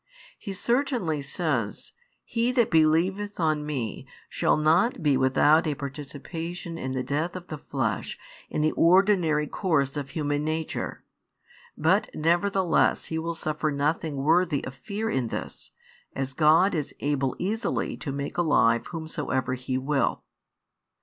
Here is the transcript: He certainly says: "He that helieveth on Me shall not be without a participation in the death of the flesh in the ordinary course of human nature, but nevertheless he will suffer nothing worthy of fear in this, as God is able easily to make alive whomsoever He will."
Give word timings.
He 0.39 0.51
certainly 0.53 1.21
says: 1.21 1.91
"He 2.25 2.51
that 2.53 2.71
helieveth 2.71 3.39
on 3.39 3.63
Me 3.63 4.07
shall 4.29 4.57
not 4.57 5.03
be 5.03 5.15
without 5.15 5.67
a 5.67 5.75
participation 5.75 6.75
in 6.75 6.93
the 6.93 7.03
death 7.03 7.35
of 7.35 7.49
the 7.49 7.59
flesh 7.59 8.17
in 8.49 8.61
the 8.63 8.71
ordinary 8.71 9.45
course 9.45 9.95
of 9.95 10.09
human 10.09 10.43
nature, 10.43 11.03
but 11.77 12.09
nevertheless 12.15 13.05
he 13.13 13.19
will 13.19 13.35
suffer 13.35 13.69
nothing 13.69 14.15
worthy 14.15 14.65
of 14.65 14.73
fear 14.73 15.07
in 15.07 15.27
this, 15.27 15.69
as 16.15 16.33
God 16.33 16.73
is 16.73 16.95
able 17.01 17.35
easily 17.37 17.95
to 17.97 18.11
make 18.11 18.39
alive 18.39 18.87
whomsoever 18.87 19.53
He 19.53 19.77
will." 19.77 20.23